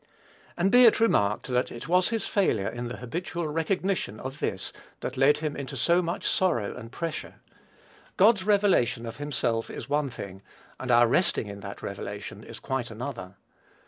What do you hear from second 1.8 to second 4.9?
was his failure in the habitual recognition of this